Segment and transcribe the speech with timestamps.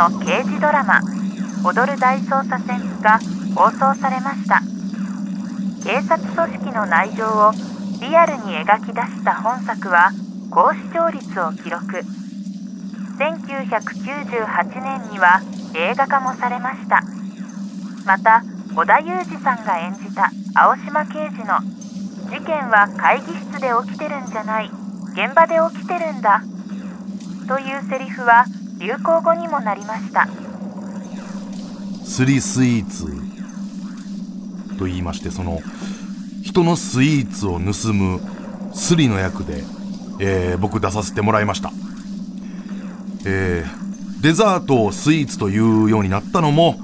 [0.00, 0.98] の刑事ドラマ
[1.62, 3.20] 「踊る大捜査線」が
[3.54, 4.62] 放送されました。
[5.84, 7.52] 警察組織の内情を
[8.00, 10.10] リアルに描き出した本作は
[10.50, 12.02] 高視聴率を記録。
[13.18, 15.42] 1998年には
[15.74, 17.02] 映画化もされました。
[18.06, 18.42] また
[18.74, 21.60] 織田裕二さんが演じた青島刑事の
[22.32, 24.70] 「事件は会議室で起きてるんじゃない
[25.12, 26.40] 現場で起きてるんだ」
[27.46, 28.46] というセリフは
[28.80, 30.26] 流行語にもなりました。
[32.02, 33.06] スリスイーツ。
[34.78, 35.60] と言いましてその
[36.42, 38.18] 人のスイーツを盗む
[38.72, 39.62] スリの役で、
[40.18, 41.70] えー、僕出させてもらいました。
[43.26, 46.76] えー、デザートをスイーツというようになったのも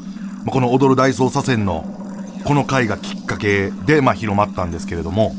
[0.48, 1.86] この踊る大捜査線の
[2.44, 5.34] この回がきっかけで、まあ、広まったんですけれども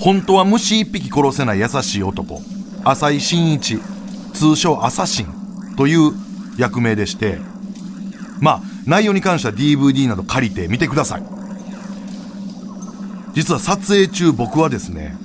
[0.00, 2.40] 本当は虫一匹殺せない優しい男
[2.84, 3.78] 浅井真一
[4.38, 6.12] 通称アサシンという
[6.56, 7.38] 役名でして
[8.40, 11.22] まあ内容に関しては DVD など借りて見てください。
[13.34, 15.16] 実は撮影中僕はですね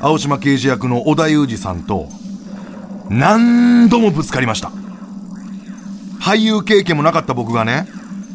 [0.00, 2.08] 青島刑事役の織田裕二さんと
[3.08, 4.70] 何度もぶつかりました。
[6.20, 7.86] 俳優経験もなかった僕がね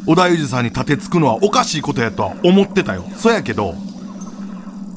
[0.08, 3.04] 織田裕二さんに立てつくのはおかしいことやとは思ってたよ。
[3.16, 3.76] そやけど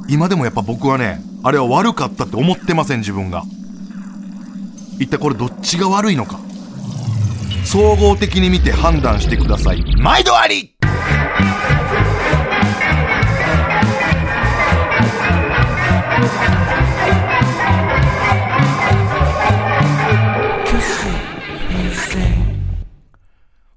[0.09, 3.45] 今でもやっぱ僕はねあれは悪かったって思ってません自分が。
[5.01, 6.39] 一体これどっちが悪いのか？
[7.65, 9.83] 総合的に見て判断してください。
[9.97, 10.77] 毎度あり！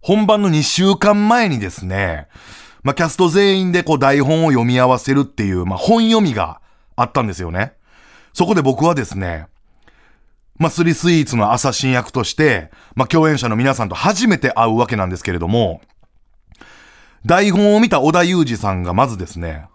[0.02, 2.28] 本番の2週間前にですね、
[2.84, 6.60] まあ、キャスト全員でこう台本を読み合わせるっていう、まあ、本読みが
[6.98, 7.76] あったんですよね。
[8.34, 9.48] そこで僕はですね、
[10.60, 15.82] まあ、スリスイーツのアサシン役として、まあ、共演者の皆さんと初めて会うわけなんですけれども、
[17.26, 19.66] 台本を見た小田裕二さんがまずですね、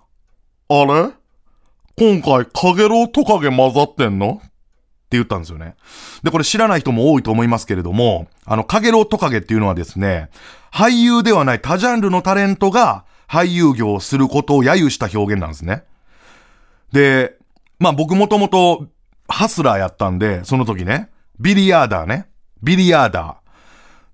[0.68, 1.10] あれ？
[1.96, 4.40] 今回、かげろうトカゲ混ざってんの？
[4.42, 4.48] っ
[5.08, 5.74] て言ったんですよね。
[6.22, 10.28] で、これ知らない人も多いと思いますけれども、あの、かげろうトカゲっていうのはですね、
[10.70, 15.84] 俳優ではない他ジャンルのタレントが俳優業をすることを揶揄した表現なんですね。
[16.92, 17.36] で、
[17.78, 18.88] まあ僕もともと
[19.28, 22.28] ハスラーやったんで、その時ね、ビリヤーダーね。
[22.62, 23.40] ビリヤーダ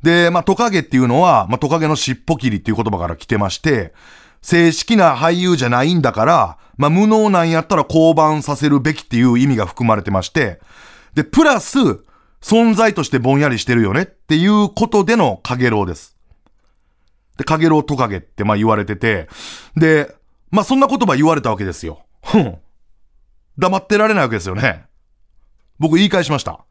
[0.02, 0.04] ー。
[0.04, 3.94] で、まあトカゲっていうのは、まあトカゲの尻尾切りっていう言葉から来てまして、
[4.42, 10.60] 正式な俳優じゃないんだから、まあ無能なんやったら降板させるべきっていう意味が含まれてまして、
[11.14, 11.78] で、プラス、
[12.42, 16.14] 存在としてぼんやりしてるよねっていうことでのカゲロウです。
[17.38, 19.28] で、カゲロウトカゲってま言われてて、
[19.76, 20.14] で、
[20.50, 22.04] まあそんな言葉言われたわけですよ。
[22.22, 22.58] ふん。
[23.56, 24.84] 黙ってられないわけですよね。
[25.78, 26.64] 僕言い返しました。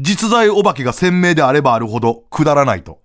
[0.00, 3.00] 実在お化けが鮮明であればあるほどくだらないと。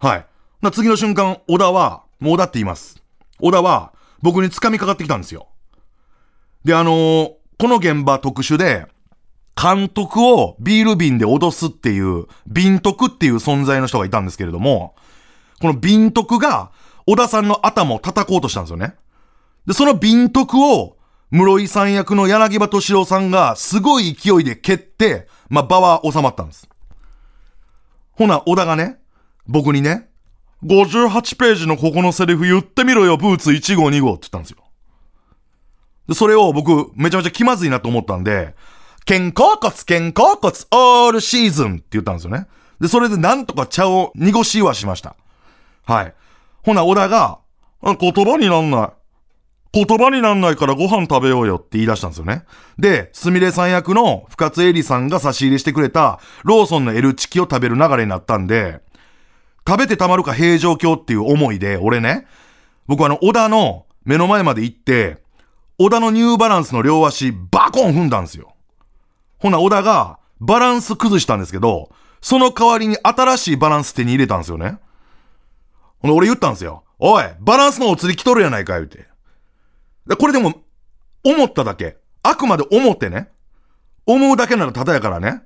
[0.00, 0.26] はい。
[0.62, 3.02] な次の瞬間、小田は、もう小田って言います。
[3.40, 5.48] 小田は、僕に掴みかかってきたんですよ。
[6.64, 8.86] で、あのー、この現場特殊で、
[9.60, 14.94] 監督をビール瓶で脅すっていう、瓶徳っていう存在の人がいたんですけれども、
[15.60, 16.70] この瓶徳が、
[17.06, 18.94] 小田さんの頭を叩こうとしたんですよね。
[19.66, 20.97] で、その瓶徳を、
[21.30, 26.68] 室井さん役の柳葉敏郎さんが、すごい勢いで蹴って、まあ、場は収まったんです。
[28.12, 28.98] ほな、小田がね、
[29.46, 30.08] 僕にね、
[30.64, 34.58] 58ページのここのセリフ言ってみろよ、ブーツ1号2号って言ったんですよ。
[36.08, 38.54] で、それを僕、めちゃめちゃ気まずいなと思ったんで、
[39.06, 42.46] 肩甲骨、肩甲骨、オールシーズンって言ったんですよね。
[42.80, 45.16] で、それでなんとか茶を濁しはしました。
[45.84, 46.14] はい。
[46.64, 47.38] ほな、小田が、
[47.82, 48.97] 言葉になんない。
[49.72, 52.44] 言葉になんないからご飯食べようよって言い出したんですよね。
[52.78, 58.80] で、すみれさん役の深津絵里さんが差し入れしてくれたローソンの L チキを食べる流れになったんで、
[59.66, 62.26] 食べてたまるか平城京っていう思いで、俺ね、
[62.86, 65.18] 僕あの、小田の目の前まで行って、
[65.78, 68.54] 小田のニューバランスの両足、バコン踏んだんですよ。
[69.38, 71.90] ほな、小田が、バランス崩したんですけど、
[72.22, 74.78] その代わりに新しいバランス手に入れたんですよね。
[76.00, 76.84] ほな、俺言ったんですよ。
[76.98, 79.07] おい、バランスのお釣り来とるやないか、言うて。
[80.16, 80.62] これでも、
[81.24, 81.96] 思っただけ。
[82.22, 83.30] あくまで思ってね。
[84.06, 85.42] 思うだけならただやからね。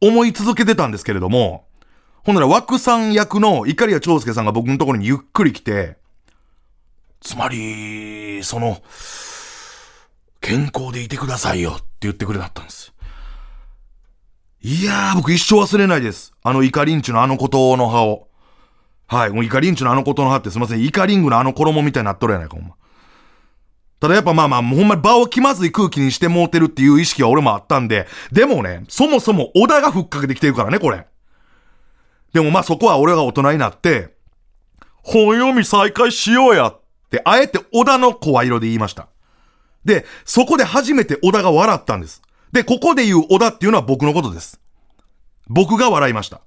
[0.00, 1.66] 思い続けてたんですけれども、
[2.24, 5.96] ほんなら枠さん役の怒谷長介さんが僕のところにゆっくり来て、
[7.20, 8.82] つまり、その、
[10.40, 12.92] 健康でいてくださいよって言ってくれなったんです。
[14.60, 16.32] いやー、僕一生忘れないです。
[16.42, 18.28] あのイカリンチュのあのことの葉を。
[19.06, 22.74] はい、もうイカリンチュのあのことの葉ってすいません、イカリングのあの衣みたいになっとるやないか、ほんま。
[24.02, 31.06] ただやっぱまあまあ、ほんまに場を気まずい空気にしてもうてるっていう意識は俺もあったんで、でもね、そもそも小田がふっかけてきてるからね、これ。
[32.32, 34.16] でもまあそこは俺が大人になって、
[35.04, 39.06] 本読み再開しようやって、あえて小田の声色で言いました。
[39.84, 42.22] で、そこで初めて小田が笑ったんです。
[42.50, 44.58] で、ここで言う小田っていうのは僕のことです。
[45.46, 46.40] 僕が笑いました。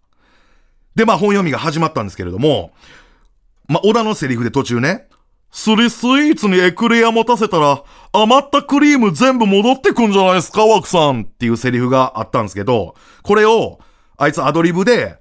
[0.96, 2.74] で、まあ本読みが始まったんですけれども、
[3.70, 5.08] まあ小田のセリフで途中ね、
[5.58, 7.82] スリスイーツにエクレア持たせたら、
[8.12, 12.94] 余ったクリーム全部戻ってくんじゃないですか、ワクさんっていうセリフがあったんですけど、
[13.24, 13.80] これを、
[14.18, 15.16] あいつアドリブで、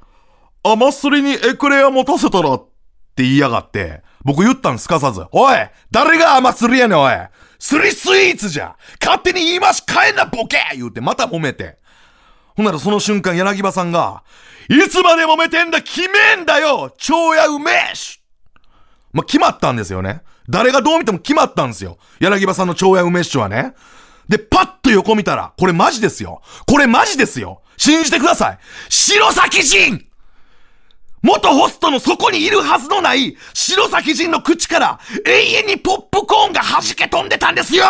[0.65, 2.69] 甘すりにエクレア持たせたらっ
[3.15, 5.57] て言いやがって、僕言ったんすかさず、おい
[5.93, 7.13] 誰が甘すりやねん、おい。
[7.61, 8.75] スリスイーツじゃ。
[9.01, 10.59] 勝手に言い回し変えんな、ボケ！
[10.75, 11.79] 言うて、また揉めて。
[12.57, 14.25] ほんならその瞬間、柳葉さんが、
[14.69, 18.21] いつまで揉めてんだ、決めんだよ超やうめえし
[19.15, 20.21] まあ、決まったんですよね。
[20.51, 21.97] 誰がどう見ても決まったんですよ。
[22.21, 23.75] 柳葉さんの蝶や梅酒はね。
[24.29, 26.43] で、パッと横見たら、これマジですよ。
[26.67, 27.63] これマジですよ。
[27.77, 28.59] 信じてください。
[28.91, 30.05] 白崎人
[31.23, 37.87] 元ホストの底にいるはずのない白崎人の口から永遠にポップコーンが弾け飛んでたんですよ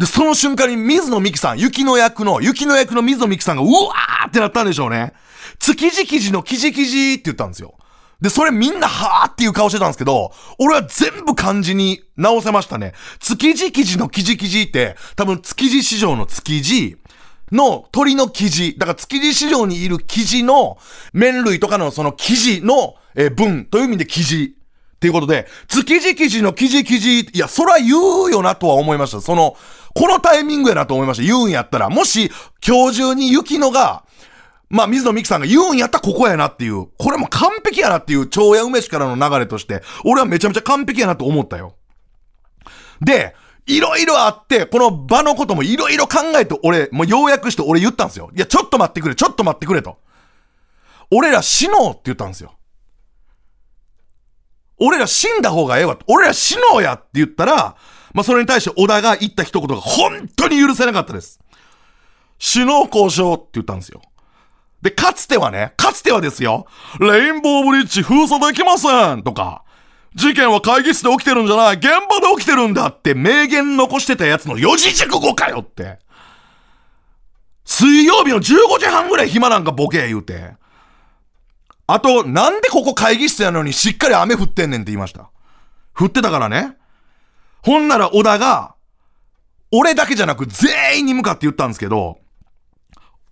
[0.00, 5.12] で、その瞬間に水野美紀さん、雪の役の、雪の役の水野美紀さんがうわーってなったんでしょうね。
[5.60, 7.76] 築地の記事記事って言ったんですよ。
[8.22, 12.94] で、それみんなはーっていう顔してたんですけど、俺は全部漢字に直せましたね。
[13.18, 16.96] 築地記事の記事記事って、多分築地市場の築地
[17.50, 20.78] の鳥の記事、だから築地市場にいる記事の
[21.12, 24.54] 麺類とかのその記事の、え文という意味で記事。
[24.54, 29.20] っていうことで、築地記事の記事記事、いや、そら言うよなとは思いました。
[29.20, 29.56] その、
[29.96, 31.24] このタイミングやなと思いました。
[31.24, 32.30] 言うんやったら、もし、
[32.64, 34.04] 今日中に雪乃が、
[34.72, 41.74] まあ、水野美紀さんが言うんやったらここやなっていう、これも完璧やなっていう、蝶や梅酒からの流れとして、俺はめちゃめちゃ完璧やなと思ったよ。
[43.02, 43.36] で、
[43.66, 48.30] いろいろあって、この場のこともいろいろ考えて、俺、もう要約して俺言ったんですよ。
[48.34, 49.98] いや、ちょっと待ってくれ、ちょっと待ってくれと。
[51.10, 52.54] 俺ら死のうって言ったんですよ。
[54.78, 55.98] 俺ら死んだ方がええわ。
[56.06, 57.76] 俺ら死のうやって言ったら、
[58.14, 61.40] まあ、それに対して小田が言った一言が本当に許せなかったです。
[62.38, 64.00] 死のう交渉って言ったんですよ。
[64.82, 66.66] で、かつてはね、かつてはですよ、
[66.98, 69.62] レインボーブリッジ封鎖できませんとか、
[70.14, 75.98] 事件は会議室で起きてるんじゃない、現場で起きてるんだって名言残してたやつの四字熟語かよって。
[77.64, 78.40] 水曜日の15
[78.80, 80.54] 時半ぐらい暇なんかボケ言うて。
[81.86, 85.30] あと、なんでここ会議室やのにしっかり雨降ってんねんって言いました。
[85.94, 86.76] 降ってたからね。
[87.62, 88.74] ほんなら小田が、
[89.70, 92.18] 俺だけじゃなく全員に向かって言ったんですけど、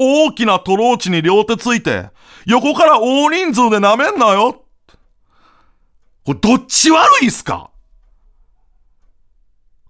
[0.03, 2.09] 大きなトローチに両手ついて、
[2.47, 4.65] 横から大人数で舐めんなよ。
[6.25, 7.71] これどっち悪いっすか？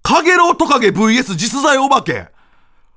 [0.03, 2.27] かげろうトカゲ VS 実在お化け。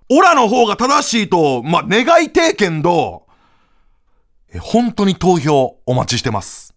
[0.10, 3.28] オラの方が正しいと、まあ、願いてえけんど、
[4.52, 6.73] え、本当に投票お待ちしてます。